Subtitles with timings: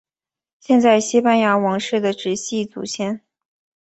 [0.59, 3.21] 现在西班牙王室的直系祖先。